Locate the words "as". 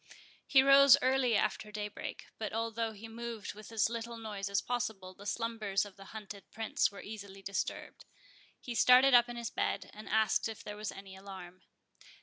3.71-3.87, 4.49-4.53